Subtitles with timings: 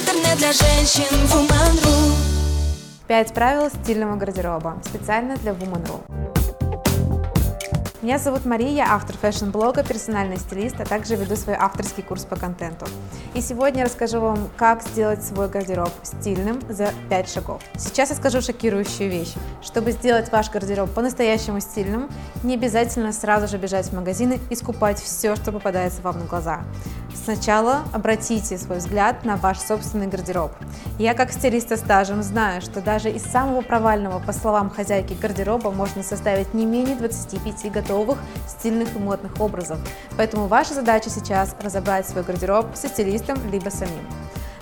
[0.00, 2.12] Интернет для женщин Woman.ru
[3.06, 6.00] Пять правил стильного гардероба специально для Woman.ru.
[8.00, 12.34] Меня зовут Мария, я автор фэшн-блога, персональный стилист, а также веду свой авторский курс по
[12.34, 12.86] контенту.
[13.34, 17.60] И сегодня я расскажу вам, как сделать свой гардероб стильным за 5 шагов.
[17.76, 19.34] Сейчас я скажу шокирующую вещь.
[19.60, 22.08] Чтобы сделать ваш гардероб по-настоящему стильным,
[22.42, 26.62] не обязательно сразу же бежать в магазины и скупать все, что попадается вам на глаза.
[27.14, 30.52] Сначала обратите свой взгляд на ваш собственный гардероб.
[30.98, 35.70] Я как стилист со стажем знаю, что даже из самого провального, по словам хозяйки гардероба,
[35.70, 38.18] можно составить не менее 25 готовых,
[38.48, 39.78] стильных и модных образов.
[40.16, 44.19] Поэтому ваша задача сейчас разобрать свой гардероб со стилистом либо самим.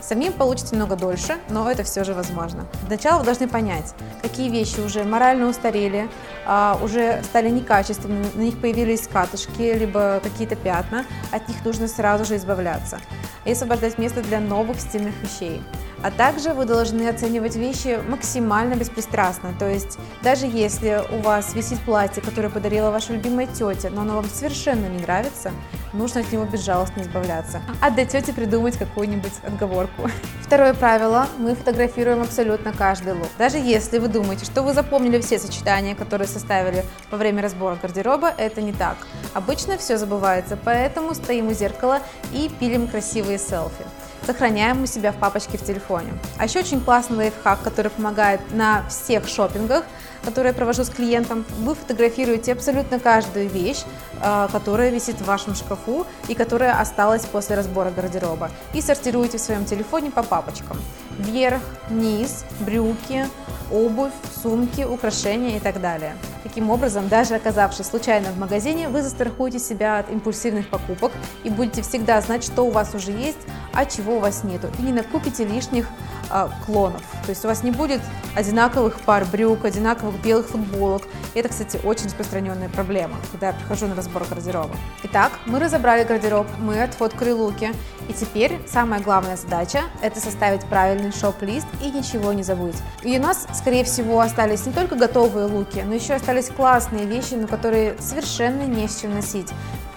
[0.08, 2.66] Самим получится немного дольше, но это все же возможно.
[2.86, 6.08] Сначала вы должны понять, какие вещи уже морально устарели,
[6.46, 12.24] а, уже стали некачественными, на них появились катышки, либо какие-то пятна, от них нужно сразу
[12.24, 13.00] же избавляться
[13.44, 15.60] и освобождать место для новых стильных вещей.
[16.02, 21.80] А также вы должны оценивать вещи максимально беспристрастно, то есть даже если у вас висит
[21.80, 25.50] платье, которое подарила ваша любимая тетя, но оно вам совершенно не нравится,
[25.92, 27.60] нужно от него безжалостно избавляться.
[27.80, 30.08] А для тети придумать какую-нибудь отговорку.
[30.42, 31.26] Второе правило.
[31.38, 33.28] Мы фотографируем абсолютно каждый лук.
[33.36, 38.32] Даже если вы думаете, что вы запомнили все сочетания, которые составили во время разбора гардероба,
[38.36, 38.96] это не так.
[39.34, 42.00] Обычно все забывается, поэтому стоим у зеркала
[42.32, 43.84] и пилим красивые селфи
[44.28, 46.12] сохраняем у себя в папочке в телефоне.
[46.36, 49.84] А еще очень классный лайфхак, который помогает на всех шопингах,
[50.24, 51.44] которые я провожу с клиентом.
[51.58, 53.84] Вы фотографируете абсолютно каждую вещь,
[54.20, 58.50] а, которая висит в вашем шкафу и которая осталась после разбора гардероба.
[58.74, 60.78] И сортируете в своем телефоне по папочкам.
[61.18, 63.26] Вверх, низ, брюки,
[63.70, 66.16] обувь, сумки, украшения и так далее.
[66.42, 71.12] Таким образом, даже оказавшись случайно в магазине, вы застрахуете себя от импульсивных покупок
[71.44, 73.38] и будете всегда знать, что у вас уже есть,
[73.72, 74.68] а чего у вас нету.
[74.78, 75.86] И не накупите лишних
[76.30, 77.02] а, клонов.
[77.24, 78.00] То есть у вас не будет
[78.34, 81.02] одинаковых пар брюк, одинаковых белых футболок.
[81.34, 84.74] Это, кстати, очень распространенная проблема, когда я прихожу на разбор гардероба.
[85.04, 87.72] Итак, мы разобрали гардероб, мы отфоткали луки.
[88.08, 92.76] И теперь самая главная задача– это составить правильный шоп-лист и ничего не забыть.
[93.02, 97.34] И у нас, скорее всего, остались не только готовые луки, но еще остались классные вещи,
[97.34, 99.48] но которые совершенно не с чем носить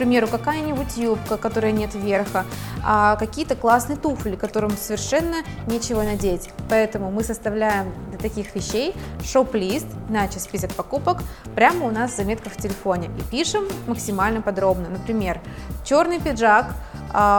[0.02, 2.44] примеру, какая-нибудь юбка, которая нет верха,
[2.84, 6.50] а какие-то классные туфли, которым совершенно нечего надеть.
[6.70, 8.94] Поэтому мы составляем таких вещей.
[9.24, 11.18] Шоп-лист, иначе список покупок,
[11.56, 13.10] прямо у нас в заметках в телефоне.
[13.20, 14.90] И пишем максимально подробно.
[14.90, 15.42] Например,
[15.86, 16.74] черный пиджак,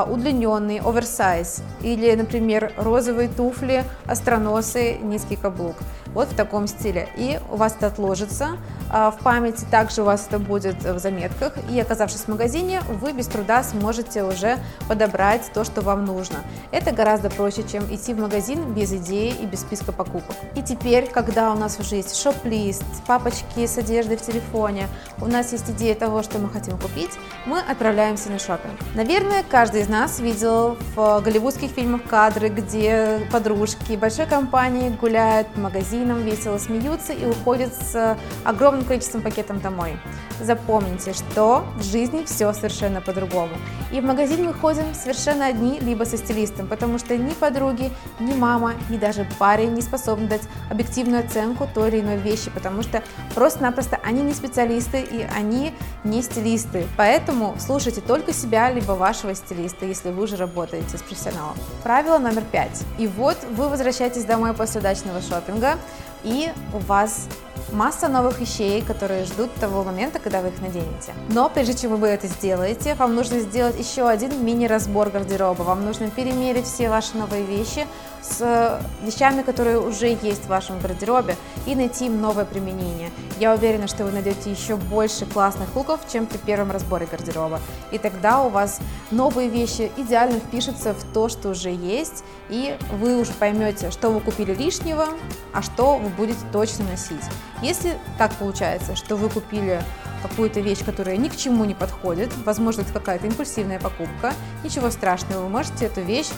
[0.08, 5.76] удлиненный, оверсайз, или, например, розовые туфли, остроносые, низкий каблук.
[6.14, 7.08] Вот в таком стиле.
[7.16, 8.58] И у вас это отложится
[8.90, 11.54] а, в памяти, также у вас это будет в заметках.
[11.70, 16.36] И оказавшись в магазине, вы без труда сможете уже подобрать то, что вам нужно.
[16.70, 20.36] Это гораздо проще, чем идти в магазин без идеи и без списка покупок.
[20.54, 24.88] И теперь, когда у нас уже есть шоп-лист, папочки с одеждой в телефоне,
[25.20, 27.12] у нас есть идея того, что мы хотим купить,
[27.46, 28.78] мы отправляемся на шопинг.
[28.94, 35.60] Наверное, каждый из нас видел в голливудских фильмах кадры, где подружки большой компании гуляют по
[35.60, 40.00] магазинам, весело смеются и уходят с огромным количеством пакетов домой.
[40.40, 43.52] Запомните, что в жизни все совершенно по-другому.
[43.92, 48.34] И в магазин мы ходим совершенно одни, либо со стилистом, потому что ни подруги, ни
[48.34, 53.00] мама, ни даже парень не способны дать объективную оценку той или иной вещи, потому что
[53.36, 56.84] просто-напросто они не специалисты и они не стилисты.
[56.96, 61.56] Поэтому слушайте только себя, либо вашего стилиста, если вы уже работаете с профессионалом.
[61.82, 62.82] Правило номер пять.
[62.98, 65.78] И вот вы возвращаетесь домой после удачного шопинга,
[66.24, 67.28] и у вас
[67.72, 71.14] масса новых вещей, которые ждут того момента, когда вы их наденете.
[71.28, 75.62] Но прежде чем вы это сделаете, вам нужно сделать еще один мини-разбор гардероба.
[75.62, 77.86] Вам нужно перемерить все ваши новые вещи
[78.22, 83.10] с вещами, которые уже есть в вашем гардеробе, и найти им новое применение.
[83.40, 87.60] Я уверена, что вы найдете еще больше классных луков, чем при первом разборе гардероба.
[87.90, 88.78] И тогда у вас
[89.10, 94.20] новые вещи идеально впишутся в то, что уже есть, и вы уже поймете, что вы
[94.20, 95.08] купили лишнего,
[95.52, 97.24] а что вы будете точно носить.
[97.62, 99.80] Если так получается, что вы купили
[100.22, 105.44] какую-то вещь, которая ни к чему не подходит, возможно, это какая-то импульсивная покупка, ничего страшного,
[105.44, 106.28] вы можете эту вещь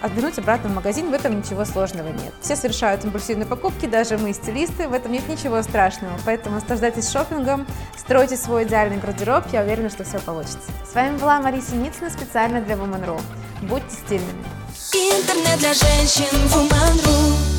[0.00, 2.32] отвернуть обратно в магазин, в этом ничего сложного нет.
[2.40, 6.14] Все совершают импульсивные покупки, даже мы, стилисты, в этом нет ничего страшного.
[6.24, 7.66] Поэтому наслаждайтесь шопингом,
[7.98, 10.70] стройте свой идеальный гардероб, я уверена, что все получится.
[10.90, 13.20] С вами была Мария Синицына специально для Woman.ru.
[13.62, 14.44] Будьте стильными.
[14.92, 17.49] Интернет для женщин Woman.ru